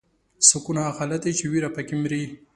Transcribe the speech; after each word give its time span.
سکون 0.49 0.77
هغه 0.85 0.95
حالت 0.99 1.21
دی 1.25 1.33
چې 1.39 1.45
ویره 1.51 1.69
پکې 1.75 1.95
مري. 2.03 2.23